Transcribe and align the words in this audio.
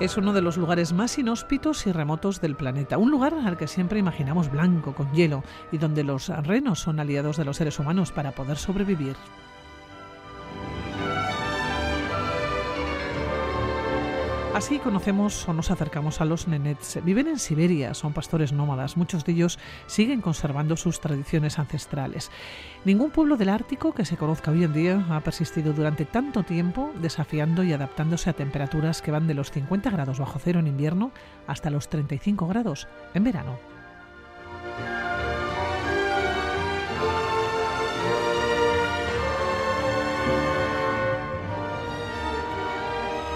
es 0.00 0.16
uno 0.16 0.32
de 0.32 0.42
los 0.42 0.56
lugares 0.56 0.92
más 0.92 1.18
inhóspitos 1.18 1.86
y 1.88 1.92
remotos 1.92 2.40
del 2.40 2.54
planeta. 2.54 2.98
Un 2.98 3.10
lugar 3.10 3.34
al 3.34 3.56
que 3.56 3.66
siempre 3.66 3.98
imaginamos 3.98 4.50
blanco, 4.50 4.94
con 4.94 5.12
hielo, 5.12 5.42
y 5.72 5.78
donde 5.78 6.04
los 6.04 6.28
renos 6.28 6.78
son 6.78 7.00
aliados 7.00 7.36
de 7.36 7.44
los 7.44 7.56
seres 7.56 7.80
humanos 7.80 8.12
para 8.12 8.30
poder 8.30 8.58
sobrevivir. 8.58 9.16
Así 14.58 14.80
conocemos 14.80 15.48
o 15.48 15.52
nos 15.52 15.70
acercamos 15.70 16.20
a 16.20 16.24
los 16.24 16.48
nenets. 16.48 16.98
Viven 17.04 17.28
en 17.28 17.38
Siberia, 17.38 17.94
son 17.94 18.12
pastores 18.12 18.52
nómadas. 18.52 18.96
Muchos 18.96 19.24
de 19.24 19.30
ellos 19.30 19.56
siguen 19.86 20.20
conservando 20.20 20.76
sus 20.76 21.00
tradiciones 21.00 21.60
ancestrales. 21.60 22.32
Ningún 22.84 23.12
pueblo 23.12 23.36
del 23.36 23.50
Ártico 23.50 23.94
que 23.94 24.04
se 24.04 24.16
conozca 24.16 24.50
hoy 24.50 24.64
en 24.64 24.72
día 24.72 25.06
ha 25.10 25.20
persistido 25.20 25.72
durante 25.72 26.06
tanto 26.06 26.42
tiempo 26.42 26.90
desafiando 27.00 27.62
y 27.62 27.72
adaptándose 27.72 28.30
a 28.30 28.32
temperaturas 28.32 29.00
que 29.00 29.12
van 29.12 29.28
de 29.28 29.34
los 29.34 29.52
50 29.52 29.90
grados 29.90 30.18
bajo 30.18 30.40
cero 30.40 30.58
en 30.58 30.66
invierno 30.66 31.12
hasta 31.46 31.70
los 31.70 31.88
35 31.88 32.48
grados 32.48 32.88
en 33.14 33.22
verano. 33.22 33.77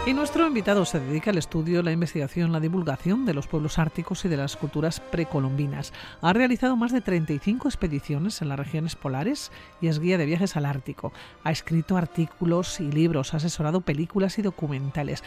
Y 0.05 0.15
nuestro 0.15 0.49
invitado 0.49 0.85
se 0.85 0.99
dedica 0.99 1.31
al 1.31 1.39
estudio, 1.39 1.81
la 1.81 1.93
investigación, 1.93 2.51
la 2.51 2.59
divulgación 2.59 3.25
de 3.25 3.35
los 3.35 3.47
pueblos 3.47 3.79
árticos 3.79 4.25
y 4.25 4.29
de 4.29 4.37
las 4.37 4.57
culturas 4.57 4.99
precolombinas. 4.99 5.93
Ha 6.21 6.33
realizado 6.33 6.75
más 6.75 6.91
de 6.91 7.01
35 7.01 7.69
expediciones 7.69 8.43
en 8.43 8.49
las 8.49 8.59
regiones 8.59 8.97
polares 8.97 9.53
y 9.81 9.87
es 9.87 10.01
guía 10.01 10.19
de 10.19 10.27
viajes 10.27 10.57
al 10.57 10.67
Ártico. 10.67 11.13
Ha 11.45 11.53
escrito 11.53 11.97
artículos 11.97 12.81
y 12.81 12.91
libros, 12.91 13.33
ha 13.33 13.37
asesorado 13.37 13.83
películas 13.83 14.41
y 14.41 14.43
documentales. 14.43 15.23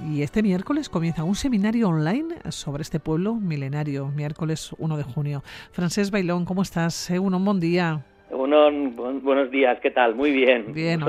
Y 0.00 0.22
este 0.22 0.42
miércoles 0.42 0.88
comienza 0.88 1.22
un 1.22 1.36
seminario 1.36 1.88
online 1.88 2.34
sobre 2.50 2.82
este 2.82 2.98
pueblo 2.98 3.36
milenario, 3.36 4.08
miércoles 4.08 4.70
1 4.78 4.96
de 4.96 5.04
junio. 5.04 5.44
Francés 5.70 6.10
Bailón, 6.10 6.44
¿cómo 6.44 6.62
estás? 6.62 7.08
Eh, 7.10 7.20
un 7.20 7.44
buen 7.44 7.60
día 7.60 8.04
buenos 8.50 9.50
días, 9.50 9.78
¿qué 9.80 9.90
tal? 9.90 10.14
Muy 10.14 10.30
bien. 10.30 10.72
Bien, 10.72 11.00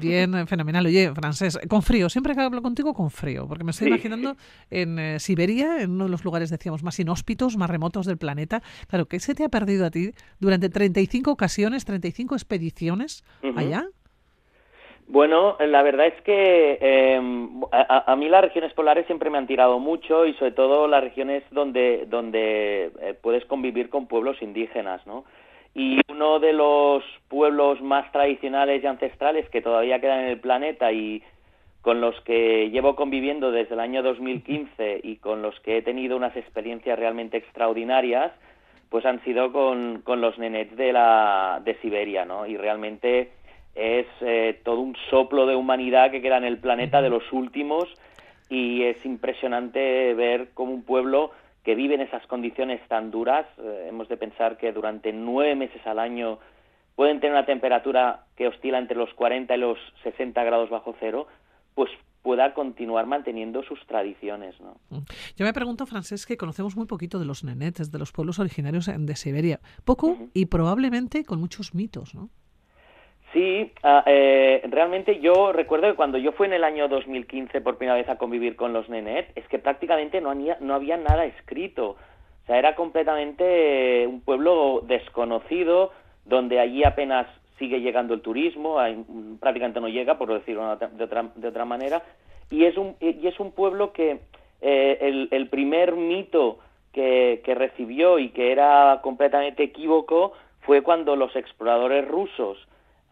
bien, 0.00 0.46
fenomenal. 0.46 0.86
Oye, 0.86 1.12
francés, 1.14 1.58
con 1.68 1.82
frío, 1.82 2.08
siempre 2.08 2.34
que 2.34 2.40
hablo 2.40 2.62
contigo 2.62 2.94
con 2.94 3.10
frío, 3.10 3.46
porque 3.48 3.64
me 3.64 3.70
estoy 3.70 3.88
imaginando 3.88 4.36
en 4.70 4.98
eh, 4.98 5.18
Siberia, 5.18 5.82
en 5.82 5.92
uno 5.92 6.04
de 6.04 6.10
los 6.10 6.24
lugares, 6.24 6.50
decíamos, 6.50 6.82
más 6.82 6.98
inhóspitos, 6.98 7.56
más 7.56 7.70
remotos 7.70 8.06
del 8.06 8.18
planeta. 8.18 8.62
Claro, 8.88 9.06
¿qué 9.06 9.20
se 9.20 9.34
te 9.34 9.44
ha 9.44 9.48
perdido 9.48 9.86
a 9.86 9.90
ti 9.90 10.12
durante 10.40 10.68
35 10.68 11.30
ocasiones, 11.30 11.84
35 11.84 12.34
expediciones 12.34 13.24
allá? 13.56 13.86
Bueno, 15.08 15.56
la 15.60 15.82
verdad 15.82 16.06
es 16.06 16.22
que 16.22 16.78
em, 16.80 17.60
a, 17.70 18.16
mí 18.16 18.28
las 18.28 18.42
regiones 18.42 18.72
polares 18.72 19.04
siempre 19.06 19.30
me 19.30 19.38
han 19.38 19.46
tirado 19.46 19.78
mucho 19.78 20.24
y 20.26 20.32
sobre 20.34 20.52
todo 20.52 20.86
las 20.88 21.02
regiones 21.02 21.42
donde, 21.50 22.06
donde 22.08 22.92
eh, 23.00 23.14
puedes 23.20 23.44
convivir 23.44 23.90
con 23.90 24.06
pueblos 24.06 24.40
indígenas, 24.40 25.06
¿no? 25.06 25.24
Y 25.74 26.00
uno 26.08 26.38
de 26.38 26.52
los 26.52 27.02
pueblos 27.28 27.80
más 27.80 28.10
tradicionales 28.12 28.82
y 28.82 28.86
ancestrales 28.86 29.48
que 29.48 29.62
todavía 29.62 30.00
quedan 30.00 30.20
en 30.20 30.28
el 30.28 30.40
planeta 30.40 30.92
y 30.92 31.22
con 31.80 32.00
los 32.00 32.18
que 32.20 32.70
llevo 32.70 32.94
conviviendo 32.94 33.50
desde 33.50 33.74
el 33.74 33.80
año 33.80 34.02
2015 34.02 35.00
y 35.02 35.16
con 35.16 35.42
los 35.42 35.58
que 35.60 35.78
he 35.78 35.82
tenido 35.82 36.16
unas 36.16 36.36
experiencias 36.36 36.98
realmente 36.98 37.38
extraordinarias, 37.38 38.32
pues 38.88 39.04
han 39.04 39.22
sido 39.24 39.52
con, 39.52 40.02
con 40.02 40.20
los 40.20 40.38
nenets 40.38 40.76
de, 40.76 40.92
la, 40.92 41.60
de 41.64 41.74
Siberia, 41.80 42.24
¿no? 42.24 42.46
Y 42.46 42.56
realmente 42.56 43.32
es 43.74 44.06
eh, 44.20 44.60
todo 44.64 44.80
un 44.80 44.94
soplo 45.10 45.46
de 45.46 45.56
humanidad 45.56 46.10
que 46.10 46.22
queda 46.22 46.36
en 46.36 46.44
el 46.44 46.58
planeta 46.58 47.02
de 47.02 47.08
los 47.08 47.32
últimos 47.32 47.88
y 48.48 48.82
es 48.82 49.04
impresionante 49.04 50.12
ver 50.14 50.50
cómo 50.52 50.72
un 50.72 50.84
pueblo 50.84 51.32
que 51.64 51.74
viven 51.74 52.00
esas 52.00 52.26
condiciones 52.26 52.80
tan 52.88 53.10
duras, 53.10 53.46
eh, 53.58 53.86
hemos 53.88 54.08
de 54.08 54.16
pensar 54.16 54.58
que 54.58 54.72
durante 54.72 55.12
nueve 55.12 55.54
meses 55.54 55.86
al 55.86 55.98
año 55.98 56.38
pueden 56.96 57.20
tener 57.20 57.32
una 57.32 57.46
temperatura 57.46 58.24
que 58.36 58.48
oscila 58.48 58.78
entre 58.78 58.96
los 58.96 59.12
40 59.14 59.54
y 59.54 59.58
los 59.58 59.78
60 60.02 60.42
grados 60.44 60.70
bajo 60.70 60.94
cero, 60.98 61.26
pues 61.74 61.90
pueda 62.22 62.54
continuar 62.54 63.06
manteniendo 63.06 63.62
sus 63.62 63.84
tradiciones. 63.86 64.58
¿no? 64.60 64.76
Mm. 64.90 65.02
Yo 65.36 65.44
me 65.44 65.52
pregunto, 65.52 65.86
Francés, 65.86 66.26
que 66.26 66.36
conocemos 66.36 66.76
muy 66.76 66.86
poquito 66.86 67.18
de 67.18 67.24
los 67.24 67.44
nenetes, 67.44 67.90
de 67.90 67.98
los 67.98 68.12
pueblos 68.12 68.38
originarios 68.38 68.90
de 68.94 69.16
Siberia. 69.16 69.60
Poco 69.84 70.16
y 70.32 70.46
probablemente 70.46 71.24
con 71.24 71.40
muchos 71.40 71.74
mitos, 71.74 72.14
¿no? 72.14 72.30
Sí, 73.32 73.72
ah, 73.82 74.04
eh, 74.06 74.60
realmente 74.68 75.18
yo 75.20 75.52
recuerdo 75.52 75.88
que 75.88 75.96
cuando 75.96 76.18
yo 76.18 76.32
fui 76.32 76.46
en 76.46 76.52
el 76.52 76.64
año 76.64 76.88
2015 76.88 77.62
por 77.62 77.78
primera 77.78 77.96
vez 77.96 78.08
a 78.10 78.18
convivir 78.18 78.56
con 78.56 78.74
los 78.74 78.90
Nenet, 78.90 79.32
es 79.36 79.46
que 79.48 79.58
prácticamente 79.58 80.20
no 80.20 80.30
había, 80.30 80.58
no 80.60 80.74
había 80.74 80.98
nada 80.98 81.24
escrito. 81.24 81.96
O 82.42 82.46
sea, 82.46 82.58
era 82.58 82.74
completamente 82.74 84.06
un 84.06 84.20
pueblo 84.20 84.82
desconocido, 84.86 85.92
donde 86.26 86.60
allí 86.60 86.84
apenas 86.84 87.26
sigue 87.58 87.80
llegando 87.80 88.12
el 88.12 88.20
turismo, 88.20 88.76
prácticamente 89.40 89.80
no 89.80 89.88
llega, 89.88 90.18
por 90.18 90.32
decirlo 90.32 90.76
de 90.76 90.84
otra, 91.04 91.30
de 91.34 91.48
otra 91.48 91.64
manera, 91.64 92.02
y 92.50 92.64
es 92.64 92.76
un, 92.76 92.96
y 93.00 93.26
es 93.26 93.38
un 93.40 93.52
pueblo 93.52 93.92
que 93.92 94.20
eh, 94.60 94.98
el, 95.00 95.28
el, 95.30 95.48
primer 95.48 95.94
mito 95.96 96.58
que, 96.92 97.40
que 97.44 97.54
recibió 97.54 98.18
y 98.18 98.30
que 98.30 98.52
era 98.52 99.00
completamente 99.02 99.62
equívoco 99.62 100.32
fue 100.62 100.82
cuando 100.82 101.16
los 101.16 101.34
exploradores 101.36 102.06
rusos 102.06 102.58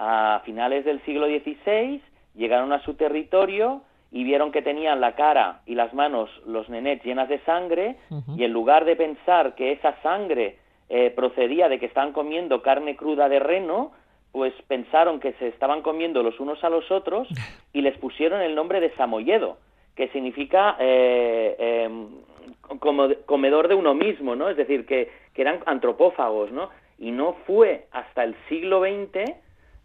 a 0.01 0.41
finales 0.47 0.87
del 0.87 1.05
siglo 1.05 1.27
XVI, 1.27 2.01
llegaron 2.35 2.73
a 2.73 2.83
su 2.83 2.95
territorio 2.95 3.83
y 4.11 4.25
vieron 4.25 4.51
que 4.51 4.63
tenían 4.63 4.99
la 4.99 5.15
cara 5.15 5.61
y 5.67 5.75
las 5.75 5.93
manos, 5.93 6.31
los 6.47 6.71
nenets, 6.71 7.05
llenas 7.05 7.29
de 7.29 7.39
sangre, 7.41 7.97
y 8.35 8.43
en 8.43 8.53
lugar 8.53 8.87
de 8.87 8.97
pensar 8.97 9.55
que 9.55 9.73
esa 9.73 10.01
sangre 10.03 10.57
eh, 10.89 11.11
procedía 11.15 11.69
de 11.69 11.79
que 11.79 11.87
estaban 11.87 12.13
comiendo 12.13 12.63
carne 12.63 12.97
cruda 12.97 13.29
de 13.29 13.41
reno, 13.41 13.93
pues 14.33 14.55
pensaron 14.69 15.21
que 15.21 15.35
se 15.35 15.49
estaban 15.49 15.83
comiendo 15.83 16.23
los 16.23 16.41
unos 16.41 16.65
a 16.65 16.71
los 16.71 16.91
otros 16.91 17.29
y 17.75 17.83
les 17.83 17.97
pusieron 17.99 18.41
el 18.41 18.55
nombre 18.55 18.81
de 18.81 18.95
Samoyedo, 18.97 19.59
que 19.95 20.09
significa 20.09 20.77
eh, 20.81 21.85
em, 21.85 22.09
como 22.79 23.09
comedor 23.27 23.69
de 23.69 23.75
uno 23.75 23.93
mismo, 23.93 24.35
¿no? 24.35 24.49
Es 24.49 24.57
decir, 24.57 24.87
que, 24.87 25.11
que 25.35 25.43
eran 25.43 25.61
antropófagos, 25.67 26.51
¿no? 26.53 26.71
Y 26.99 27.11
no 27.11 27.35
fue 27.47 27.87
hasta 27.93 28.25
el 28.25 28.35
siglo 28.49 28.81
XX 28.81 29.35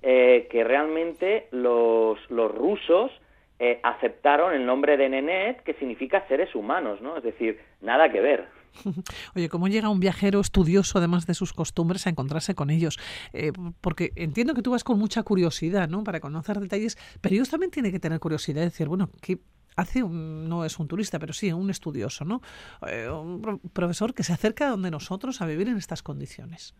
eh, 0.01 0.47
que 0.51 0.63
realmente 0.63 1.47
los, 1.51 2.19
los 2.29 2.53
rusos 2.53 3.11
eh, 3.57 3.79
aceptaron 3.83 4.53
el 4.53 4.65
nombre 4.65 4.97
de 4.97 5.07
Nenet, 5.07 5.63
que 5.63 5.75
significa 5.75 6.27
seres 6.27 6.53
humanos, 6.55 6.99
¿no? 7.01 7.17
Es 7.17 7.23
decir, 7.23 7.59
nada 7.81 8.11
que 8.11 8.19
ver. 8.19 8.47
Oye, 9.35 9.47
¿cómo 9.47 9.69
llega 9.69 9.89
un 9.89 10.01
viajero 10.01 10.41
estudioso, 10.41 10.97
además 10.97 11.25
de 11.25 11.33
sus 11.33 11.53
costumbres, 11.53 12.05
a 12.05 12.09
encontrarse 12.09 12.53
con 12.53 12.69
ellos? 12.69 12.99
Eh, 13.31 13.53
porque 13.79 14.11
entiendo 14.17 14.53
que 14.53 14.61
tú 14.61 14.71
vas 14.71 14.83
con 14.83 14.99
mucha 14.99 15.23
curiosidad, 15.23 15.87
¿no? 15.87 16.03
Para 16.03 16.19
conocer 16.19 16.59
detalles, 16.59 16.97
pero 17.21 17.35
ellos 17.35 17.49
también 17.49 17.71
tienen 17.71 17.93
que 17.93 17.99
tener 17.99 18.19
curiosidad 18.19 18.59
de 18.59 18.65
decir, 18.65 18.89
bueno, 18.89 19.09
¿qué 19.21 19.39
hace 19.77 20.03
un, 20.03 20.49
no 20.49 20.65
es 20.65 20.77
un 20.77 20.89
turista, 20.89 21.17
pero 21.17 21.31
sí 21.31 21.51
un 21.53 21.69
estudioso, 21.69 22.25
¿no? 22.25 22.41
un 22.81 23.59
profesor 23.73 24.13
que 24.13 24.23
se 24.23 24.31
acerca 24.33 24.67
a 24.67 24.69
donde 24.69 24.89
nosotros 24.89 25.41
a 25.41 25.45
vivir 25.45 25.67
en 25.67 25.77
estas 25.77 26.01
condiciones. 26.01 26.75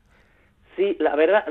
Sí, 0.76 0.98
la 1.00 1.16
verdad, 1.16 1.46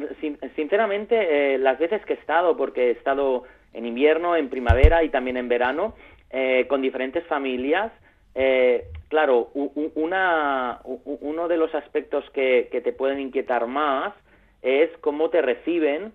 sinceramente, 0.54 1.54
eh, 1.54 1.58
las 1.58 1.78
veces 1.78 2.04
que 2.04 2.12
he 2.12 2.16
estado, 2.16 2.56
porque 2.56 2.88
he 2.88 2.90
estado 2.90 3.44
en 3.72 3.86
invierno, 3.86 4.36
en 4.36 4.50
primavera 4.50 5.02
y 5.02 5.08
también 5.08 5.36
en 5.36 5.48
verano, 5.48 5.94
eh, 6.30 6.66
con 6.68 6.82
diferentes 6.82 7.24
familias, 7.26 7.90
eh, 8.34 8.84
claro, 9.08 9.50
una, 9.54 10.80
uno 10.84 11.48
de 11.48 11.56
los 11.56 11.74
aspectos 11.74 12.28
que, 12.30 12.68
que, 12.70 12.80
te 12.80 12.92
pueden 12.92 13.20
inquietar 13.20 13.66
más 13.66 14.12
es 14.60 14.90
cómo 15.00 15.30
te 15.30 15.40
reciben, 15.40 16.12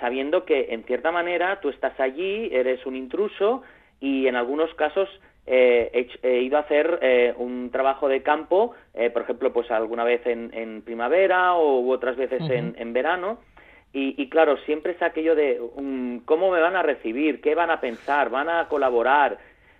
sabiendo 0.00 0.44
que 0.44 0.68
en 0.70 0.84
cierta 0.84 1.10
manera 1.10 1.60
tú 1.60 1.68
estás 1.68 1.98
allí, 1.98 2.48
eres 2.52 2.84
un 2.86 2.96
intruso 2.96 3.62
y 4.00 4.26
en 4.26 4.36
algunos 4.36 4.72
casos 4.74 5.08
eh, 5.50 6.08
he, 6.22 6.40
ido 6.42 6.58
a 6.58 6.60
hacer 6.60 6.98
eh, 7.00 7.32
un 7.38 7.70
trabajo 7.70 8.06
de 8.06 8.22
campo, 8.22 8.74
eh, 8.92 9.08
por 9.08 9.22
ejemplo, 9.22 9.50
pues 9.50 9.70
alguna 9.70 10.04
vez 10.04 10.20
en, 10.26 10.82
primavera 10.82 11.54
o 11.54 11.88
otras 11.90 12.16
veces 12.16 12.42
en, 12.50 12.92
verano. 12.92 13.38
Y, 13.90 14.28
claro, 14.28 14.58
siempre 14.58 14.92
es 14.92 15.02
aquello 15.02 15.34
de 15.34 15.60
um, 15.60 16.20
cómo 16.20 16.52
me 16.52 16.60
van 16.60 16.76
a 16.76 16.82
recibir, 16.82 17.40
qué 17.40 17.54
van 17.56 17.70
a 17.70 17.80
pensar, 17.80 18.28
van 18.28 18.48
a 18.48 18.68
colaborar. 18.68 19.38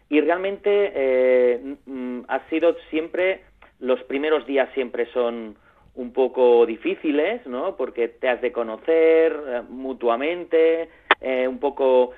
Y 0.08 0.20
realmente 0.22 1.60
mm, 1.86 2.20
ha 2.26 2.40
sido 2.48 2.74
siempre, 2.90 3.42
los 3.78 4.02
primeros 4.04 4.46
días 4.46 4.70
siempre 4.74 5.06
son 5.12 5.56
un 5.94 6.12
poco 6.12 6.64
difíciles, 6.64 7.46
¿no? 7.46 7.76
Porque 7.76 8.08
te 8.08 8.28
has 8.28 8.40
de 8.40 8.50
conocer 8.50 9.64
mutuamente, 9.68 10.88
un 11.20 11.58
poco 11.58 12.12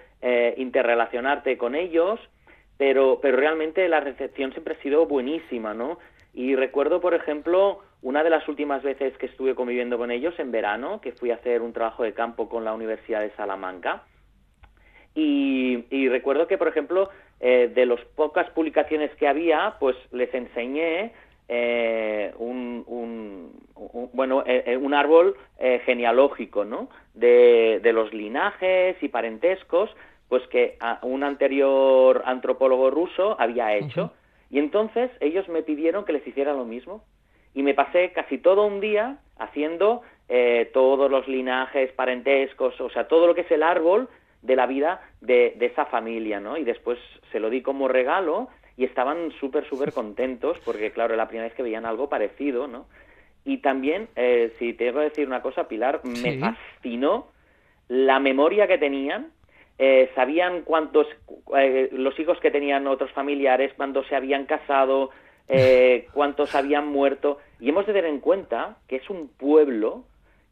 interrelacionarte 0.56 1.58
con 1.58 1.75
ellos 1.75 2.20
pero, 2.81 3.19
pero 3.21 3.37
realmente 3.37 3.87
la 3.91 4.00
recepción 4.00 4.53
siempre 4.53 4.75
ha 4.75 4.82
sido 4.82 5.05
buenísima, 5.05 5.75
¿no? 5.75 5.99
Y 6.32 6.56
recuerdo, 6.56 7.03
por 7.03 7.12
ejemplo, 7.12 7.81
una 8.00 8.25
de 8.25 8.31
las 8.31 8.49
últimas 8.49 8.82
veces 8.82 9.15
que 9.19 9.27
estuve 9.27 9.55
conviviendo 9.55 9.99
con 9.99 10.11
ellos 10.11 10.32
en 10.38 10.50
verano, 10.50 10.99
que 11.03 11.12
fui 11.12 11.31
a 11.31 11.35
hacer 11.35 11.61
un 11.61 11.75
trabajo 11.75 12.05
de 12.05 12.15
campo 12.15 12.49
con 12.49 12.65
la 12.65 12.73
Universidad 12.73 13.21
de 13.21 13.32
Salamanca. 13.32 14.05
Y, 15.15 16.09
recuerdo 16.09 16.47
que, 16.47 16.56
por 16.56 16.69
ejemplo, 16.69 17.11
eh, 17.41 17.71
de 17.75 17.85
las 17.85 18.00
pocas 18.17 18.49
publicaciones 18.49 19.15
que 19.17 19.29
había, 19.29 19.76
pues 19.79 19.94
les 20.11 20.33
enseñé 20.33 21.12
eh, 21.49 22.33
un, 22.38 23.53
bueno, 24.15 24.43
eh, 24.47 24.79
un 24.81 24.94
árbol 24.94 25.37
genealógico, 25.85 26.65
¿no? 26.65 26.88
De, 27.12 27.81
de, 27.83 27.93
los 27.93 28.15
linajes 28.15 28.97
y 29.03 29.09
parentescos, 29.09 29.94
pues 30.31 30.47
que 30.47 30.79
un 31.03 31.25
anterior 31.25 32.23
antropólogo 32.25 32.88
ruso 32.88 33.37
había 33.41 33.75
hecho. 33.75 34.12
Y 34.49 34.61
entonces 34.61 35.11
ellos 35.19 35.49
me 35.49 35.65
pidieron 35.65 36.05
que 36.05 36.12
les 36.12 36.27
hiciera 36.27 36.53
lo 36.53 36.65
mismo. 36.65 37.03
Y 37.53 37.65
me 37.65 37.75
pasé 37.75 38.12
casi 38.12 38.38
todo 38.38 38.65
un 38.65 38.81
día 38.81 39.19
haciendo 39.38 40.03
eh, 40.29 40.71
todos 40.73 41.11
los 41.11 41.27
linajes 41.27 41.91
parentescos, 41.94 42.81
o 42.81 42.88
sea, 42.91 43.09
todo 43.09 43.27
lo 43.27 43.35
que 43.35 43.41
es 43.41 43.50
el 43.50 43.65
árbol 43.65 44.09
de 44.43 44.55
la 44.55 44.67
vida 44.67 45.00
de, 45.21 45.56
esa 45.61 45.87
familia, 45.87 46.38
¿no? 46.38 46.56
Y 46.56 46.62
después 46.62 47.00
se 47.33 47.41
lo 47.41 47.50
di 47.50 47.61
como 47.61 47.88
regalo 47.88 48.50
y 48.76 48.85
estaban 48.85 49.33
súper, 49.41 49.69
súper 49.69 49.93
contentos 49.93 50.59
porque, 50.65 50.93
claro, 50.93 51.15
era 51.15 51.25
la 51.25 51.29
primera 51.29 51.49
vez 51.49 51.56
que 51.56 51.65
veían 51.65 51.87
algo 51.87 52.09
parecido, 52.09 52.69
¿no? 52.69 52.87
Y 53.44 53.59
también, 53.59 54.06
eh, 54.15 54.55
si 54.61 54.75
te 54.75 54.85
debo 54.85 55.00
decir 55.00 55.26
una 55.26 55.43
cosa, 55.43 55.67
Pilar, 55.67 56.03
me 56.05 56.38
fascinó 56.38 57.33
la 57.88 58.21
memoria 58.21 58.69
que 58.69 58.79
tenían 58.79 59.33
eh, 59.82 60.11
sabían 60.15 60.61
cuántos 60.61 61.06
eh, 61.56 61.88
los 61.93 62.21
hijos 62.21 62.38
que 62.41 62.50
tenían 62.50 62.87
otros 62.87 63.11
familiares, 63.12 63.73
cuando 63.79 64.05
se 64.05 64.15
habían 64.15 64.44
casado, 64.44 65.09
eh, 65.49 66.06
cuántos 66.12 66.55
habían 66.55 66.88
muerto. 66.88 67.38
Y 67.59 67.71
hemos 67.71 67.87
de 67.87 67.94
tener 67.94 68.11
en 68.11 68.21
cuenta 68.21 68.77
que 68.88 68.97
es 68.97 69.09
un 69.09 69.29
pueblo 69.29 70.05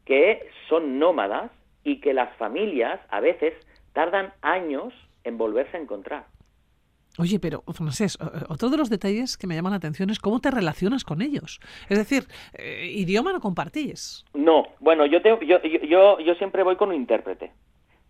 que 0.03 0.49
son 0.67 0.97
nómadas 0.97 1.51
y 1.83 2.01
que 2.01 2.15
las 2.15 2.35
familias 2.37 2.99
a 3.09 3.19
veces 3.19 3.53
tardan 3.93 4.33
años 4.41 4.95
en 5.23 5.37
volverse 5.37 5.77
a 5.77 5.81
encontrar. 5.81 6.25
Oye, 7.19 7.39
pero 7.39 7.61
Francés, 7.71 8.17
otro 8.49 8.69
de 8.69 8.77
los 8.77 8.89
detalles 8.89 9.37
que 9.37 9.45
me 9.45 9.53
llaman 9.53 9.73
la 9.73 9.77
atención 9.77 10.09
es 10.09 10.17
cómo 10.17 10.39
te 10.39 10.49
relacionas 10.49 11.03
con 11.03 11.21
ellos. 11.21 11.59
Es 11.87 11.99
decir, 11.99 12.23
idioma 12.57 13.31
no 13.31 13.41
compartís. 13.41 14.25
No, 14.33 14.63
bueno, 14.79 15.05
yo, 15.05 15.21
te, 15.21 15.29
yo, 15.45 15.61
yo, 15.61 16.19
yo 16.19 16.35
siempre 16.35 16.63
voy 16.63 16.77
con 16.77 16.89
un 16.89 16.95
intérprete. 16.95 17.51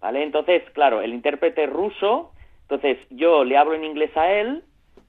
¿Vale? 0.02 0.24
Entonces, 0.24 0.64
claro, 0.74 1.02
el 1.02 1.14
intérprete 1.14 1.66
ruso, 1.66 2.32
entonces 2.64 2.98
yo 3.10 3.44
le 3.44 3.58
hablo 3.58 3.74
en 3.74 3.84
inglés 3.84 4.16
a 4.16 4.32
él, 4.32 4.64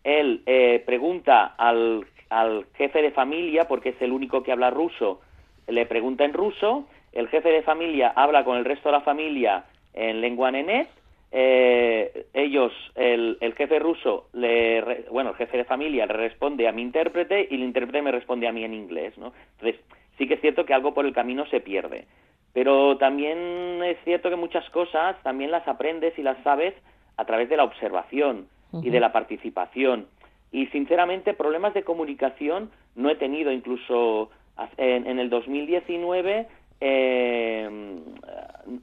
él 0.04 0.42
eh, 0.46 0.82
pregunta 0.86 1.44
al, 1.44 2.06
al 2.30 2.66
jefe 2.74 3.02
de 3.02 3.10
familia, 3.10 3.68
porque 3.68 3.90
es 3.90 4.02
el 4.02 4.12
único 4.12 4.42
que 4.42 4.52
habla 4.52 4.70
ruso, 4.70 5.20
le 5.66 5.86
pregunta 5.86 6.24
en 6.24 6.32
ruso, 6.32 6.86
el 7.12 7.28
jefe 7.28 7.50
de 7.50 7.62
familia 7.62 8.12
habla 8.14 8.44
con 8.44 8.56
el 8.56 8.64
resto 8.64 8.88
de 8.88 8.92
la 8.92 9.00
familia 9.02 9.64
en 9.94 10.20
lengua 10.20 10.50
nenet, 10.50 10.88
eh, 11.32 12.26
ellos, 12.34 12.72
el, 12.96 13.38
el, 13.40 13.54
jefe 13.54 13.78
ruso, 13.78 14.28
le, 14.32 15.04
bueno, 15.10 15.30
el 15.30 15.36
jefe 15.36 15.58
de 15.58 15.64
familia 15.64 16.06
le 16.06 16.14
responde 16.14 16.66
a 16.66 16.72
mi 16.72 16.82
intérprete 16.82 17.46
y 17.50 17.54
el 17.54 17.62
intérprete 17.62 18.02
me 18.02 18.10
responde 18.10 18.48
a 18.48 18.52
mí 18.52 18.64
en 18.64 18.74
inglés, 18.74 19.16
¿no? 19.16 19.32
Entonces, 19.58 19.80
sí 20.18 20.26
que 20.26 20.34
es 20.34 20.40
cierto 20.40 20.64
que 20.64 20.74
algo 20.74 20.92
por 20.92 21.06
el 21.06 21.12
camino 21.12 21.46
se 21.46 21.60
pierde. 21.60 22.06
Pero 22.52 22.96
también 22.98 23.82
es 23.84 23.98
cierto 24.04 24.28
que 24.28 24.36
muchas 24.36 24.68
cosas 24.70 25.16
también 25.22 25.50
las 25.50 25.66
aprendes 25.68 26.18
y 26.18 26.22
las 26.22 26.42
sabes 26.42 26.74
a 27.16 27.24
través 27.24 27.48
de 27.48 27.56
la 27.56 27.64
observación 27.64 28.48
y 28.82 28.90
de 28.90 29.00
la 29.00 29.12
participación. 29.12 30.06
Y 30.52 30.66
sinceramente 30.68 31.34
problemas 31.34 31.74
de 31.74 31.84
comunicación 31.84 32.70
no 32.96 33.10
he 33.10 33.16
tenido, 33.16 33.52
incluso 33.52 34.30
en, 34.76 35.18
el 35.18 35.30
2019 35.30 36.48
eh, 36.80 38.00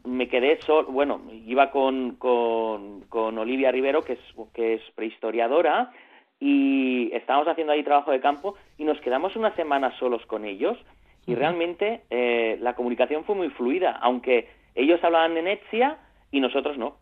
me 0.06 0.28
quedé 0.28 0.62
solo, 0.62 0.90
bueno, 0.90 1.22
iba 1.46 1.72
con, 1.72 2.16
con, 2.16 3.02
con, 3.10 3.38
Olivia 3.38 3.72
Rivero, 3.72 4.04
que 4.04 4.14
es, 4.14 4.20
que 4.54 4.76
es 4.76 4.82
prehistoriadora, 4.96 5.92
y 6.40 7.10
estábamos 7.14 7.48
haciendo 7.48 7.74
ahí 7.74 7.84
trabajo 7.84 8.12
de 8.12 8.20
campo 8.20 8.56
y 8.78 8.84
nos 8.84 9.00
quedamos 9.02 9.36
una 9.36 9.56
semana 9.56 9.98
solos 9.98 10.24
con 10.28 10.46
ellos 10.46 10.78
y 11.28 11.36
realmente 11.36 12.02
eh, 12.10 12.58
la 12.62 12.74
comunicación 12.74 13.26
fue 13.26 13.36
muy 13.36 13.50
fluida, 13.50 13.92
aunque 14.02 14.50
ellos 14.74 15.04
hablaban 15.04 15.36
de 15.36 15.42
Netsia 15.44 15.98
y 16.32 16.40
nosotros 16.40 16.78
no. 16.78 16.96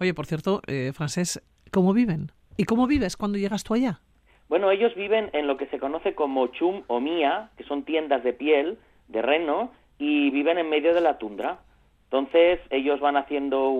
Oye, 0.00 0.12
por 0.12 0.26
cierto, 0.26 0.60
eh, 0.66 0.92
Francés, 0.92 1.40
¿cómo 1.70 1.92
viven? 1.92 2.32
¿Y 2.56 2.64
cómo 2.64 2.86
vives 2.88 3.16
cuando 3.16 3.38
llegas 3.38 3.62
tú 3.62 3.74
allá? 3.74 4.00
Bueno, 4.48 4.70
ellos 4.70 4.94
viven 4.96 5.30
en 5.32 5.46
lo 5.46 5.56
que 5.56 5.66
se 5.66 5.78
conoce 5.78 6.14
como 6.14 6.48
chum 6.48 6.82
o 6.88 7.00
mía, 7.00 7.50
que 7.56 7.64
son 7.64 7.84
tiendas 7.84 8.24
de 8.24 8.32
piel, 8.32 8.78
de 9.08 9.22
reno, 9.22 9.70
y 9.98 10.30
viven 10.30 10.58
en 10.58 10.68
medio 10.68 10.92
de 10.92 11.00
la 11.00 11.18
tundra. 11.18 11.60
Entonces, 12.04 12.60
ellos 12.70 12.98
van 13.00 13.16
haciendo 13.16 13.70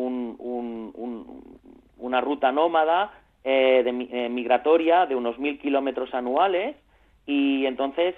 una 1.99 2.21
ruta 2.21 2.53
nómada 2.53 3.13
eh, 3.45 3.83
de, 3.85 3.91
eh, 4.11 4.29
migratoria 4.29 5.07
de 5.07 5.15
unos 5.15 5.39
mil 5.39 5.59
kilómetros 5.59 6.15
anuales, 6.15 6.77
y 7.27 7.67
entonces 7.67 8.15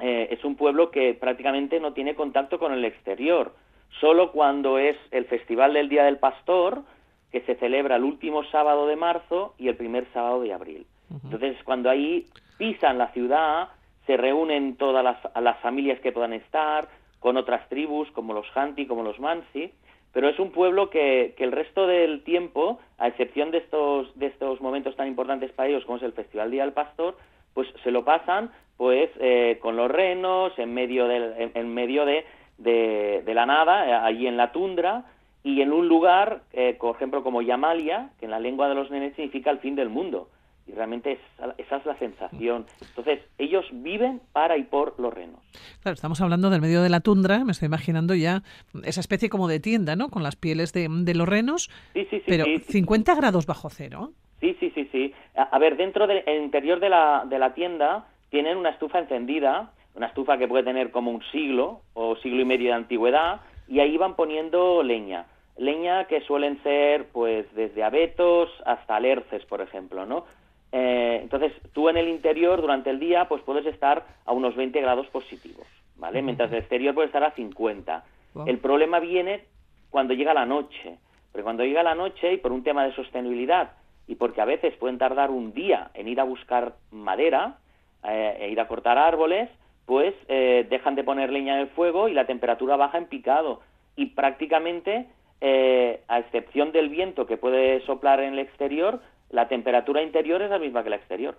eh, 0.00 0.28
es 0.30 0.44
un 0.44 0.56
pueblo 0.56 0.90
que 0.90 1.14
prácticamente 1.14 1.80
no 1.80 1.92
tiene 1.92 2.14
contacto 2.14 2.58
con 2.58 2.72
el 2.72 2.84
exterior. 2.84 3.54
Solo 4.00 4.32
cuando 4.32 4.78
es 4.78 4.96
el 5.10 5.24
Festival 5.26 5.74
del 5.74 5.88
Día 5.88 6.04
del 6.04 6.18
Pastor, 6.18 6.82
que 7.30 7.40
se 7.42 7.54
celebra 7.56 7.96
el 7.96 8.04
último 8.04 8.44
sábado 8.44 8.86
de 8.86 8.96
marzo 8.96 9.54
y 9.58 9.68
el 9.68 9.76
primer 9.76 10.06
sábado 10.12 10.40
de 10.42 10.52
abril. 10.52 10.86
Entonces, 11.24 11.56
cuando 11.64 11.90
ahí 11.90 12.26
pisan 12.56 12.98
la 12.98 13.08
ciudad, 13.08 13.68
se 14.06 14.16
reúnen 14.16 14.76
todas 14.76 15.02
las, 15.02 15.18
las, 15.40 15.58
familias 15.58 16.00
que 16.00 16.12
puedan 16.12 16.32
estar, 16.32 16.88
con 17.18 17.36
otras 17.36 17.68
tribus 17.68 18.10
como 18.12 18.32
los 18.32 18.46
Hanti, 18.54 18.86
como 18.86 19.02
los 19.02 19.18
Mansi, 19.18 19.72
pero 20.12 20.28
es 20.28 20.38
un 20.38 20.50
pueblo 20.50 20.88
que, 20.90 21.34
que, 21.36 21.44
el 21.44 21.52
resto 21.52 21.86
del 21.86 22.22
tiempo, 22.22 22.80
a 22.98 23.08
excepción 23.08 23.50
de 23.50 23.58
estos, 23.58 24.16
de 24.18 24.26
estos 24.26 24.60
momentos 24.60 24.96
tan 24.96 25.08
importantes 25.08 25.52
para 25.52 25.68
ellos 25.68 25.84
como 25.84 25.98
es 25.98 26.02
el 26.02 26.12
Festival 26.12 26.50
Día 26.50 26.64
del 26.64 26.72
Pastor, 26.72 27.16
pues 27.54 27.68
se 27.82 27.90
lo 27.90 28.04
pasan 28.04 28.50
pues 28.80 29.10
eh, 29.20 29.58
con 29.60 29.76
los 29.76 29.90
renos 29.90 30.58
en 30.58 30.72
medio, 30.72 31.06
del, 31.06 31.50
en, 31.52 31.74
medio 31.74 32.06
de, 32.06 32.24
de, 32.56 33.34
la 33.34 33.44
nada, 33.44 33.86
eh, 33.86 33.92
allí 33.92 34.26
en 34.26 34.38
la 34.38 34.52
tundra, 34.52 35.04
y 35.44 35.60
en 35.60 35.70
un 35.70 35.86
lugar, 35.86 36.44
eh, 36.54 36.78
por 36.80 36.96
ejemplo, 36.96 37.22
como 37.22 37.42
Yamalia, 37.42 38.08
que 38.18 38.24
en 38.24 38.30
la 38.30 38.40
lengua 38.40 38.70
de 38.70 38.74
los 38.74 38.90
nenes 38.90 39.14
significa 39.16 39.50
el 39.50 39.58
fin 39.58 39.76
del 39.76 39.90
mundo. 39.90 40.30
Y 40.66 40.72
realmente 40.72 41.18
esa 41.58 41.76
es 41.76 41.84
la 41.84 41.98
sensación. 41.98 42.64
Entonces, 42.80 43.20
ellos 43.36 43.66
viven 43.70 44.22
para 44.32 44.56
y 44.56 44.62
por 44.62 44.98
los 44.98 45.12
renos. 45.12 45.40
Claro, 45.82 45.92
estamos 45.92 46.22
hablando 46.22 46.48
del 46.48 46.62
medio 46.62 46.80
de 46.80 46.88
la 46.88 47.00
tundra, 47.00 47.44
me 47.44 47.52
estoy 47.52 47.66
imaginando 47.66 48.14
ya 48.14 48.42
esa 48.84 49.00
especie 49.00 49.28
como 49.28 49.46
de 49.46 49.60
tienda, 49.60 49.94
¿no? 49.94 50.08
Con 50.08 50.22
las 50.22 50.36
pieles 50.36 50.72
de, 50.72 50.88
de 50.90 51.14
los 51.14 51.28
renos. 51.28 51.68
Sí, 51.92 52.06
sí, 52.08 52.16
sí. 52.20 52.24
Pero 52.26 52.46
50 52.46 53.14
grados 53.14 53.44
bajo 53.44 53.68
cero. 53.68 54.12
Sí, 54.40 54.56
sí, 54.58 54.72
sí, 54.74 54.88
sí. 54.90 55.12
A, 55.36 55.58
ver, 55.58 55.76
dentro 55.76 56.06
del 56.06 56.24
interior 56.42 56.80
de 56.80 56.88
la, 56.88 57.26
de 57.28 57.38
la 57.38 57.52
tienda 57.52 58.06
tienen 58.30 58.56
una 58.56 58.70
estufa 58.70 58.98
encendida, 58.98 59.72
una 59.94 60.06
estufa 60.06 60.38
que 60.38 60.48
puede 60.48 60.64
tener 60.64 60.90
como 60.90 61.10
un 61.10 61.22
siglo 61.30 61.82
o 61.94 62.16
siglo 62.16 62.40
y 62.40 62.44
medio 62.44 62.68
de 62.68 62.74
antigüedad, 62.74 63.40
y 63.68 63.80
ahí 63.80 63.96
van 63.96 64.16
poniendo 64.16 64.82
leña. 64.82 65.26
Leña 65.56 66.04
que 66.04 66.22
suelen 66.22 66.62
ser, 66.62 67.08
pues, 67.12 67.52
desde 67.54 67.82
abetos 67.82 68.48
hasta 68.64 68.96
alerces, 68.96 69.44
por 69.44 69.60
ejemplo, 69.60 70.06
¿no? 70.06 70.24
Eh, 70.72 71.18
entonces, 71.22 71.52
tú 71.72 71.88
en 71.88 71.96
el 71.96 72.08
interior, 72.08 72.60
durante 72.60 72.90
el 72.90 73.00
día, 73.00 73.26
pues 73.26 73.42
puedes 73.42 73.66
estar 73.66 74.06
a 74.24 74.32
unos 74.32 74.56
20 74.56 74.80
grados 74.80 75.06
positivos, 75.08 75.66
¿vale? 75.96 76.22
Mientras 76.22 76.50
el 76.52 76.58
exterior 76.58 76.94
puede 76.94 77.06
estar 77.06 77.24
a 77.24 77.32
50. 77.32 78.04
El 78.46 78.58
problema 78.58 79.00
viene 79.00 79.44
cuando 79.90 80.14
llega 80.14 80.32
la 80.32 80.46
noche. 80.46 80.98
Porque 81.32 81.44
cuando 81.44 81.64
llega 81.64 81.82
la 81.82 81.94
noche, 81.94 82.32
y 82.32 82.36
por 82.38 82.52
un 82.52 82.64
tema 82.64 82.84
de 82.84 82.94
sostenibilidad, 82.94 83.72
y 84.08 84.16
porque 84.16 84.40
a 84.40 84.44
veces 84.44 84.74
pueden 84.76 84.98
tardar 84.98 85.30
un 85.30 85.52
día 85.52 85.90
en 85.94 86.08
ir 86.08 86.20
a 86.20 86.24
buscar 86.24 86.74
madera, 86.90 87.58
eh, 88.04 88.36
e 88.40 88.50
ir 88.50 88.60
a 88.60 88.68
cortar 88.68 88.98
árboles, 88.98 89.48
pues 89.86 90.14
eh, 90.28 90.66
dejan 90.70 90.94
de 90.94 91.04
poner 91.04 91.32
leña 91.32 91.54
en 91.54 91.60
el 91.60 91.68
fuego 91.68 92.08
y 92.08 92.14
la 92.14 92.26
temperatura 92.26 92.76
baja 92.76 92.98
en 92.98 93.06
picado. 93.06 93.60
Y 93.96 94.06
prácticamente, 94.06 95.06
eh, 95.40 96.02
a 96.08 96.20
excepción 96.20 96.72
del 96.72 96.88
viento 96.88 97.26
que 97.26 97.36
puede 97.36 97.84
soplar 97.86 98.20
en 98.20 98.34
el 98.34 98.38
exterior, 98.38 99.02
la 99.30 99.48
temperatura 99.48 100.02
interior 100.02 100.42
es 100.42 100.50
la 100.50 100.58
misma 100.58 100.84
que 100.84 100.90
la 100.90 100.96
exterior. 100.96 101.38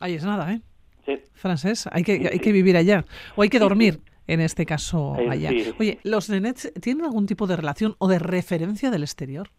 Ahí 0.00 0.14
es 0.14 0.24
nada, 0.24 0.52
¿eh? 0.52 0.60
Sí. 1.06 1.18
Francés, 1.34 1.88
hay 1.92 2.02
que, 2.02 2.28
hay 2.32 2.38
que 2.38 2.52
vivir 2.52 2.76
allá. 2.76 3.04
O 3.36 3.42
hay 3.42 3.48
que 3.48 3.58
dormir, 3.58 4.00
en 4.26 4.40
este 4.40 4.64
caso, 4.64 5.14
allá. 5.28 5.50
Oye, 5.78 5.98
¿los 6.02 6.30
nenets 6.30 6.72
tienen 6.80 7.04
algún 7.04 7.26
tipo 7.26 7.46
de 7.46 7.56
relación 7.56 7.94
o 7.98 8.08
de 8.08 8.18
referencia 8.18 8.90
del 8.90 9.02
exterior? 9.02 9.50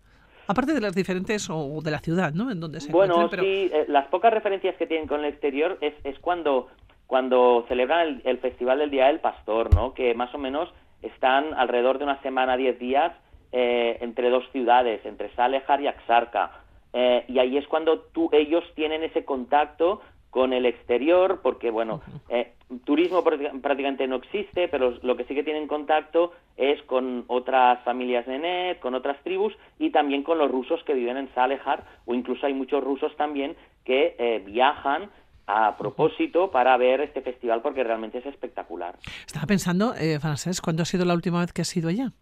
Aparte 0.47 0.73
de 0.73 0.81
las 0.81 0.93
diferentes 0.93 1.49
o 1.49 1.81
de 1.81 1.91
la 1.91 1.99
ciudad, 1.99 2.33
¿no? 2.33 2.51
En 2.51 2.59
donde 2.59 2.79
se 2.79 2.91
Bueno, 2.91 3.29
sí, 3.29 3.69
eh, 3.73 3.85
las 3.87 4.07
pocas 4.07 4.33
referencias 4.33 4.75
que 4.75 4.87
tienen 4.87 5.07
con 5.07 5.21
el 5.21 5.25
exterior 5.25 5.77
es, 5.81 5.93
es 6.03 6.17
cuando, 6.19 6.67
cuando 7.07 7.65
celebran 7.67 8.21
el, 8.23 8.37
Festival 8.39 8.79
del 8.79 8.91
Día 8.91 9.07
del 9.07 9.19
Pastor, 9.19 9.73
¿no? 9.73 9.93
Que 9.93 10.13
más 10.13 10.33
o 10.35 10.37
menos 10.37 10.69
están 11.01 11.53
alrededor 11.53 11.97
de 11.97 12.05
una 12.05 12.21
semana, 12.21 12.57
diez 12.57 12.77
días 12.79 13.13
eh, 13.51 13.97
entre 14.01 14.29
dos 14.29 14.43
ciudades, 14.51 15.05
entre 15.05 15.33
Salejar 15.35 15.81
y 15.81 15.87
Axarca. 15.87 16.51
Eh, 16.93 17.25
y 17.27 17.39
ahí 17.39 17.57
es 17.57 17.67
cuando 17.67 17.99
tú, 17.99 18.29
ellos 18.31 18.63
tienen 18.75 19.03
ese 19.03 19.25
contacto 19.25 20.01
con 20.29 20.53
el 20.53 20.65
exterior, 20.65 21.39
porque 21.41 21.71
bueno, 21.71 22.01
eh, 22.29 22.54
turismo 22.83 23.23
prácticamente 23.23 24.07
no 24.07 24.17
existe, 24.17 24.67
pero 24.67 24.97
lo 25.03 25.15
que 25.15 25.25
sí 25.25 25.35
que 25.35 25.43
tienen 25.43 25.67
contacto 25.67 26.33
es 26.57 26.81
con 26.83 27.25
otras 27.27 27.83
familias 27.83 28.25
de 28.25 28.39
NET, 28.39 28.79
con 28.79 28.95
otras 28.95 29.21
tribus 29.23 29.53
y 29.77 29.91
también 29.91 30.23
con 30.23 30.37
los 30.37 30.49
rusos 30.49 30.83
que 30.83 30.93
viven 30.93 31.17
en 31.17 31.33
Salehar, 31.33 31.85
o 32.05 32.13
incluso 32.13 32.45
hay 32.45 32.53
muchos 32.53 32.83
rusos 32.83 33.15
también 33.17 33.55
que 33.83 34.15
eh, 34.17 34.41
viajan 34.45 35.09
a 35.47 35.77
propósito 35.77 36.49
para 36.49 36.75
ver 36.77 37.01
este 37.01 37.21
festival 37.21 37.61
porque 37.61 37.83
realmente 37.83 38.17
es 38.17 38.25
espectacular. 38.25 38.95
Estaba 39.25 39.45
pensando, 39.45 39.93
eh, 39.95 40.19
Francés, 40.19 40.59
¿cuándo 40.59 40.83
ha 40.83 40.85
sido 40.85 41.05
la 41.05 41.13
última 41.13 41.39
vez 41.41 41.53
que 41.53 41.61
has 41.61 41.77
ido 41.77 41.89
allá? 41.89 42.13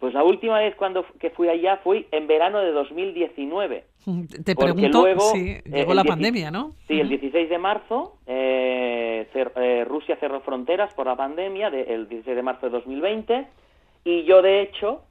Pues 0.00 0.14
la 0.14 0.24
última 0.24 0.58
vez 0.58 0.74
cuando 0.76 1.04
que 1.20 1.28
fui 1.28 1.50
allá 1.50 1.76
fue 1.84 2.06
en 2.10 2.26
verano 2.26 2.60
de 2.60 2.72
2019. 2.72 3.84
Te 4.44 4.56
pregunto 4.56 5.04
si 5.32 5.50
eh, 5.50 5.62
llegó 5.66 5.92
la 5.92 6.04
pandemia, 6.04 6.50
¿no? 6.50 6.72
Sí, 6.88 6.98
el 6.98 7.10
16 7.10 7.50
de 7.50 7.58
marzo 7.58 8.16
eh, 8.26 9.28
eh, 9.34 9.84
Rusia 9.86 10.16
cerró 10.16 10.40
fronteras 10.40 10.94
por 10.94 11.06
la 11.06 11.16
pandemia, 11.16 11.68
el 11.68 12.08
16 12.08 12.34
de 12.34 12.42
marzo 12.42 12.66
de 12.66 12.72
2020, 12.72 13.46
y 14.04 14.24
yo 14.24 14.40
de 14.40 14.62
hecho 14.62 15.02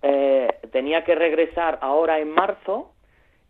tenía 0.72 1.04
que 1.04 1.14
regresar 1.14 1.78
ahora 1.84 2.20
en 2.20 2.32
marzo 2.32 2.92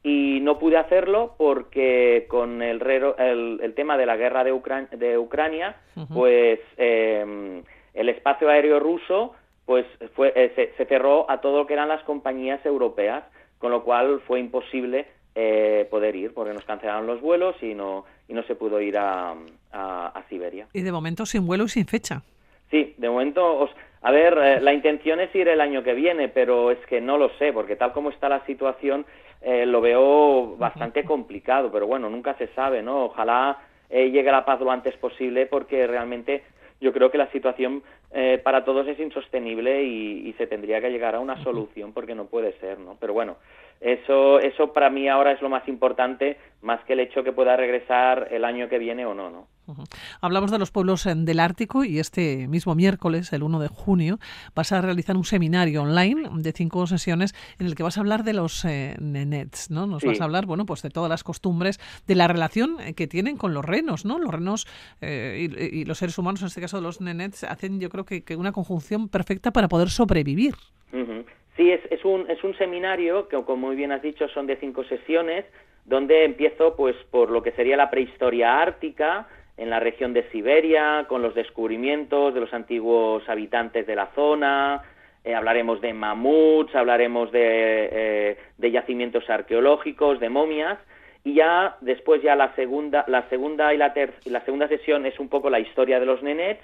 y 0.03 0.39
no 0.41 0.59
pude 0.59 0.75
hacerlo 0.75 1.35
porque 1.37 2.25
con 2.27 2.61
el, 2.61 2.81
el, 3.17 3.73
tema 3.75 3.97
de 3.97 4.05
la 4.05 4.17
guerra 4.17 4.43
de, 4.43 4.51
de 4.97 5.17
Ucrania, 5.17 5.77
pues 6.13 6.59
el 6.77 8.09
espacio 8.09 8.49
aéreo 8.49 8.81
ruso 8.81 9.35
pues 9.69 9.85
fue, 10.15 10.33
eh, 10.35 10.73
se, 10.75 10.85
cerró 10.87 11.29
a 11.29 11.41
todo 11.41 11.59
lo 11.59 11.67
que 11.67 11.73
eran 11.73 11.89
las 11.89 12.01
compañías 12.01 12.65
europeas, 12.65 13.23
con 13.59 13.69
lo 13.69 13.83
cual 13.83 14.19
fue 14.25 14.39
imposible 14.39 15.05
eh, 15.35 15.87
poder 15.91 16.15
ir, 16.15 16.33
porque 16.33 16.55
nos 16.55 16.63
cancelaron 16.63 17.05
los 17.05 17.21
vuelos 17.21 17.55
y 17.61 17.75
no, 17.75 18.03
y 18.27 18.33
no 18.33 18.41
se 18.41 18.55
pudo 18.55 18.81
ir 18.81 18.97
a, 18.97 19.35
a, 19.71 20.23
Siberia. 20.27 20.65
Y 20.73 20.81
de 20.81 20.91
momento 20.91 21.23
sin 21.27 21.45
vuelo 21.45 21.65
y 21.65 21.69
sin 21.69 21.85
fecha. 21.85 22.23
Sí, 22.71 22.95
de 22.97 23.09
momento, 23.11 23.69
a 24.01 24.09
ver, 24.09 24.39
eh, 24.39 24.59
la 24.59 24.73
intención 24.73 25.19
es 25.19 25.35
ir 25.35 25.47
el 25.47 25.61
año 25.61 25.83
que 25.83 25.93
viene, 25.93 26.29
pero 26.29 26.71
es 26.71 26.83
que 26.87 26.99
no 26.99 27.19
lo 27.19 27.29
sé, 27.37 27.53
porque 27.53 27.75
tal 27.75 27.93
como 27.93 28.09
está 28.09 28.27
la 28.27 28.43
situación, 28.47 29.05
lo 29.45 29.81
veo 29.81 30.57
bastante 30.57 31.03
complicado, 31.03 31.71
pero 31.71 31.85
bueno, 31.85 32.09
nunca 32.09 32.33
se 32.39 32.47
sabe, 32.55 32.81
¿no? 32.81 33.05
Ojalá 33.05 33.59
llegue 33.91 34.31
la 34.31 34.45
paz 34.45 34.59
lo 34.61 34.71
antes 34.71 34.97
posible, 34.97 35.45
porque 35.45 35.85
realmente 35.85 36.41
yo 36.81 36.91
creo 36.93 37.11
que 37.11 37.17
la 37.17 37.31
situación 37.31 37.83
eh, 38.11 38.39
para 38.43 38.65
todos 38.65 38.87
es 38.87 38.99
insostenible 38.99 39.83
y, 39.83 40.33
se 40.37 40.47
tendría 40.47 40.79
que 40.79 40.89
llegar 40.89 41.15
a 41.15 41.19
una 41.19 41.43
solución 41.43 41.91
porque 41.91 42.15
no 42.15 42.27
puede 42.27 42.53
ser, 42.59 42.79
¿no? 42.79 42.95
Pero 42.99 43.13
bueno, 43.13 43.35
eso, 43.81 44.39
eso 44.39 44.71
para 44.71 44.89
mí 44.89 45.09
ahora 45.09 45.33
es 45.33 45.41
lo 45.41 45.49
más 45.49 45.67
importante, 45.67 46.37
más 46.61 46.81
que 46.85 46.93
el 46.93 47.01
hecho 47.01 47.23
que 47.23 47.33
pueda 47.33 47.57
regresar 47.57 48.29
el 48.31 48.45
año 48.45 48.69
que 48.69 48.79
viene 48.79 49.05
o 49.05 49.13
no, 49.13 49.29
¿no? 49.29 49.47
Hablamos 50.21 50.51
de 50.51 50.59
los 50.59 50.71
pueblos 50.71 51.05
eh, 51.05 51.13
del 51.15 51.39
Ártico 51.39 51.83
y 51.83 51.99
este 51.99 52.47
mismo 52.47 52.75
miércoles, 52.75 53.31
el 53.33 53.43
1 53.43 53.59
de 53.59 53.67
junio, 53.67 54.19
vas 54.55 54.71
a 54.71 54.81
realizar 54.81 55.15
un 55.15 55.25
seminario 55.25 55.83
online 55.83 56.29
de 56.33 56.51
cinco 56.51 56.87
sesiones 56.87 57.35
en 57.59 57.67
el 57.67 57.75
que 57.75 57.83
vas 57.83 57.97
a 57.97 58.01
hablar 58.01 58.23
de 58.23 58.33
los 58.33 58.65
eh, 58.65 58.95
nenets, 58.99 59.69
¿no? 59.69 59.87
Nos 59.87 60.03
vas 60.03 60.21
a 60.21 60.23
hablar, 60.23 60.45
bueno, 60.45 60.65
pues 60.65 60.81
de 60.81 60.89
todas 60.89 61.09
las 61.09 61.23
costumbres, 61.23 61.79
de 62.07 62.15
la 62.15 62.27
relación 62.27 62.77
eh, 62.79 62.93
que 62.93 63.07
tienen 63.07 63.37
con 63.37 63.53
los 63.53 63.65
renos, 63.65 64.05
¿no? 64.05 64.17
Los 64.19 64.31
renos 64.31 64.67
y, 65.01 65.85
los 65.85 65.97
seres 65.97 66.17
humanos, 66.17 66.41
en 66.41 66.47
este 66.47 66.61
caso 66.61 66.81
los 66.81 67.01
nenets, 67.01 67.43
hacen 67.43 67.79
yo 67.79 67.89
creo 67.89 67.98
que, 68.05 68.23
una 68.35 68.51
conjunción 68.51 69.09
perfecta 69.09 69.51
para 69.51 69.67
poder 69.67 69.89
sobrevivir. 69.89 70.55
Sí, 71.55 71.71
es, 71.71 71.81
es, 71.91 72.05
un, 72.05 72.29
es 72.29 72.41
un 72.43 72.57
seminario 72.57 73.27
que, 73.27 73.35
como 73.43 73.67
muy 73.67 73.75
bien 73.75 73.91
has 73.91 74.01
dicho, 74.01 74.29
son 74.29 74.47
de 74.47 74.55
cinco 74.55 74.85
sesiones, 74.85 75.45
donde 75.83 76.23
empiezo 76.23 76.75
pues 76.77 76.95
por 77.11 77.29
lo 77.29 77.43
que 77.43 77.51
sería 77.51 77.75
la 77.75 77.89
prehistoria 77.89 78.61
ártica, 78.61 79.27
en 79.59 79.69
la 79.69 79.81
región 79.81 80.13
de 80.13 80.23
Siberia, 80.31 81.05
con 81.09 81.21
los 81.21 81.35
descubrimientos 81.35 82.33
de 82.33 82.39
los 82.39 82.53
antiguos 82.53 83.27
habitantes 83.27 83.85
de 83.85 83.95
la 83.95 84.07
zona, 84.15 84.83
eh, 85.25 85.35
hablaremos 85.35 85.81
de 85.81 85.93
mamuts, 85.93 86.73
hablaremos 86.73 87.29
de, 87.33 87.89
eh, 87.91 88.37
de, 88.57 88.71
yacimientos 88.71 89.29
arqueológicos, 89.29 90.21
de 90.21 90.29
momias, 90.29 90.79
y 91.25 91.33
ya 91.33 91.75
después 91.81 92.21
ya 92.21 92.37
la 92.37 92.55
segunda, 92.55 93.03
la 93.07 93.27
segunda 93.27 93.73
y 93.73 93.77
la, 93.77 93.93
la 94.25 94.45
segunda 94.45 94.69
sesión 94.69 95.05
es 95.05 95.19
un 95.19 95.27
poco 95.27 95.49
la 95.49 95.59
historia 95.59 95.99
de 95.99 96.05
los 96.05 96.23
nenets, 96.23 96.63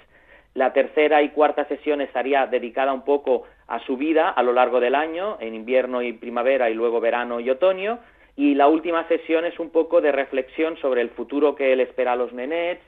la 0.56 0.72
tercera 0.72 1.22
y 1.22 1.28
cuarta 1.28 1.66
sesión 1.66 2.00
estaría 2.00 2.46
dedicada 2.46 2.92
un 2.94 3.02
poco 3.02 3.44
a 3.68 3.78
su 3.80 3.98
vida 3.98 4.30
a 4.30 4.42
lo 4.42 4.54
largo 4.54 4.80
del 4.80 4.94
año, 4.94 5.36
en 5.38 5.54
invierno 5.54 6.00
y 6.02 6.14
primavera 6.14 6.70
y 6.70 6.74
luego 6.74 6.98
verano 6.98 7.40
y 7.40 7.50
otoño, 7.50 7.98
y 8.36 8.54
la 8.54 8.66
última 8.66 9.06
sesión 9.06 9.44
es 9.44 9.58
un 9.60 9.68
poco 9.68 10.00
de 10.00 10.12
reflexión 10.12 10.78
sobre 10.78 11.02
el 11.02 11.10
futuro 11.10 11.54
que 11.54 11.74
él 11.74 11.80
espera 11.80 12.12
a 12.12 12.16
los 12.16 12.32
nenets, 12.32 12.82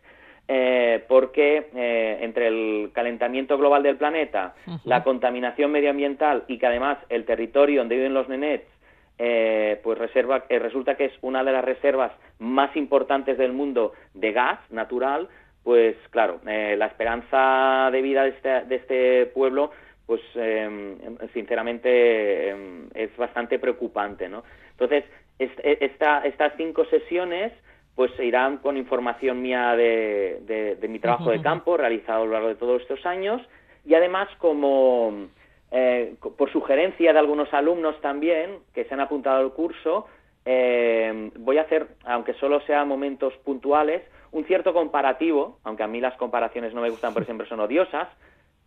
eh, 0.48 1.04
porque 1.08 1.68
eh, 1.74 2.18
entre 2.22 2.46
el 2.48 2.90
calentamiento 2.94 3.58
global 3.58 3.82
del 3.82 3.98
planeta, 3.98 4.54
la 4.84 5.04
contaminación 5.04 5.70
medioambiental 5.70 6.44
y 6.48 6.56
que 6.56 6.66
además 6.66 6.96
el 7.10 7.26
territorio 7.26 7.80
donde 7.80 7.96
viven 7.96 8.14
los 8.14 8.30
nenets 8.30 8.66
eh, 9.18 9.78
pues 9.82 9.98
reserva, 9.98 10.44
resulta 10.48 10.94
que 10.94 11.06
es 11.06 11.12
una 11.20 11.44
de 11.44 11.52
las 11.52 11.64
reservas 11.64 12.12
más 12.38 12.74
importantes 12.76 13.36
del 13.36 13.52
mundo 13.52 13.92
de 14.14 14.32
gas 14.32 14.58
natural, 14.70 15.28
pues 15.68 15.96
claro, 16.08 16.40
la 16.46 16.86
esperanza 16.86 17.90
de 17.92 18.00
vida 18.00 18.22
de 18.22 18.30
este, 18.30 18.48
de 18.48 18.74
este 18.76 19.26
pueblo 19.26 19.70
pues 20.06 20.22
sinceramente 21.34 22.48
es 22.94 23.14
bastante 23.18 23.58
preocupante, 23.58 24.30
¿no? 24.30 24.44
Entonces, 24.70 25.04
e, 25.38 25.78
estas 25.82 26.52
cinco 26.56 26.86
sesiones 26.86 27.52
pues 27.94 28.10
se 28.16 28.24
irán 28.24 28.56
con 28.56 28.78
información 28.78 29.42
mía 29.42 29.76
de, 29.76 30.78
mi 30.88 31.00
trabajo 31.00 31.32
de 31.32 31.42
campo 31.42 31.76
realizado 31.76 32.22
a 32.22 32.24
lo 32.24 32.32
largo 32.32 32.48
de 32.48 32.54
todos 32.54 32.80
estos 32.80 33.04
años 33.04 33.42
y 33.84 33.92
además 33.92 34.26
como 34.38 35.28
eh, 35.70 36.14
por 36.38 36.50
sugerencia 36.50 37.12
de 37.12 37.18
algunos 37.18 37.52
alumnos 37.52 38.00
también 38.00 38.60
que 38.72 38.84
se 38.86 38.94
han 38.94 39.00
apuntado 39.00 39.36
al 39.36 39.52
curso 39.52 40.06
eh, 40.46 41.30
voy 41.40 41.58
a 41.58 41.62
hacer, 41.62 41.88
aunque 42.06 42.32
solo 42.32 42.62
sea 42.62 42.86
momentos 42.86 43.34
puntuales, 43.44 44.00
un 44.32 44.44
cierto 44.44 44.72
comparativo, 44.72 45.58
aunque 45.64 45.82
a 45.82 45.86
mí 45.86 46.00
las 46.00 46.16
comparaciones 46.16 46.74
no 46.74 46.82
me 46.82 46.90
gustan 46.90 47.12
porque 47.12 47.26
siempre 47.26 47.48
son 47.48 47.60
odiosas, 47.60 48.08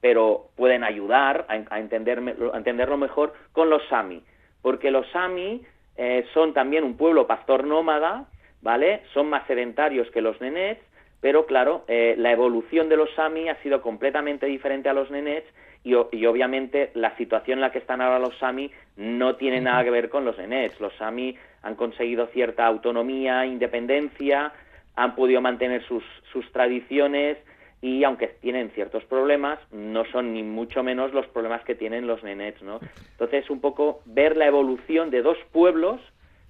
pero 0.02 0.50
pueden 0.56 0.84
ayudar 0.84 1.46
a, 1.48 1.80
entenderme, 1.80 2.36
a 2.54 2.58
entenderlo 2.58 2.98
mejor 2.98 3.34
con 3.52 3.70
los 3.70 3.82
Sami, 3.88 4.24
porque 4.62 4.92
los 4.92 5.08
Sami 5.12 5.62
eh, 5.96 6.26
son 6.34 6.54
también 6.54 6.84
un 6.84 6.98
pueblo 6.98 7.28
pastor 7.28 7.66
nómada, 7.66 8.26
¿vale? 8.62 9.04
Son 9.14 9.30
más 9.30 9.46
sedentarios 9.48 10.10
que 10.12 10.22
los 10.22 10.40
nenets, 10.42 10.82
pero 11.20 11.46
claro, 11.46 11.86
eh, 11.88 12.16
la 12.18 12.32
evolución 12.32 12.90
de 12.90 12.98
los 12.98 13.14
Sami 13.16 13.48
ha 13.50 13.62
sido 13.62 13.82
completamente 13.82 14.48
diferente 14.48 14.90
a 14.90 14.94
los 14.94 15.12
nenets 15.12 15.48
y, 15.84 15.96
obviamente 15.96 16.92
la 16.94 17.16
situación 17.18 17.58
en 17.58 17.62
la 17.62 17.72
que 17.72 17.80
están 17.80 18.02
ahora 18.02 18.20
los 18.20 18.38
Sami 18.38 18.72
no 18.98 19.36
tiene 19.36 19.62
nada 19.62 19.84
que 19.84 19.90
ver 19.90 20.10
con 20.10 20.26
los 20.26 20.38
nenets. 20.38 20.80
Los 20.80 20.94
Sami 20.96 21.36
han 21.64 21.76
conseguido 21.76 22.28
cierta 22.28 22.66
autonomía, 22.66 23.46
independencia, 23.46 24.52
han 24.96 25.16
podido 25.16 25.42
mantener 25.42 25.86
sus, 25.88 26.04
sus 26.32 26.50
tradiciones, 26.52 27.38
y 27.82 28.04
aunque 28.04 28.28
tienen 28.28 28.70
ciertos 28.72 29.04
problemas, 29.06 29.60
no 29.72 30.06
son 30.12 30.34
ni 30.34 30.44
mucho 30.44 30.84
menos 30.84 31.14
los 31.14 31.26
problemas 31.28 31.64
que 31.64 31.74
tienen 31.74 32.06
los 32.06 32.24
nenets, 32.24 32.62
¿no? 32.62 32.80
Entonces, 33.12 33.50
un 33.50 33.60
poco 33.60 34.02
ver 34.06 34.38
la 34.38 34.46
evolución 34.46 35.10
de 35.10 35.24
dos 35.24 35.38
pueblos 35.52 36.00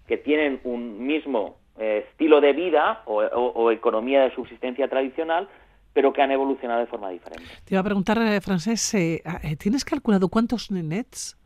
que 0.07 0.17
tienen 0.17 0.59
un 0.65 1.05
mismo 1.05 1.55
eh, 1.79 2.05
estilo 2.09 2.41
de 2.41 2.51
vida 2.51 3.01
o, 3.05 3.71
economía 3.71 4.23
de 4.23 4.35
subsistencia 4.35 4.89
tradicional, 4.89 5.47
pero 5.93 6.11
que 6.11 6.21
han 6.21 6.31
evolucionado 6.31 6.81
de 6.81 6.87
forma 6.87 7.09
diferente. 7.09 7.45
Te 7.63 7.75
iba 7.75 7.81
a 7.81 7.83
preguntar, 7.83 8.17
eh, 8.17 8.41
Francés, 8.41 8.93
eh, 8.93 9.21
¿tienes 9.57 9.85
calculado 9.85 10.27
cuántos 10.27 10.69
nenets? 10.69 11.37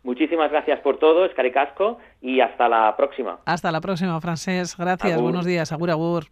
Muchísimas 0.04 0.52
gracias 0.52 0.80
por 0.80 0.98
todo, 0.98 1.26
Escaricasco, 1.26 2.00
y 2.22 2.40
hasta 2.40 2.70
la 2.70 2.96
próxima. 2.96 3.40
Hasta 3.46 3.72
la 3.72 3.82
próxima, 3.82 4.20
Francés. 4.22 4.76
Gracias, 4.78 5.22
buenos 5.22 5.46
días. 5.46 5.74
Agur, 5.74 5.92
agur. 5.92 6.26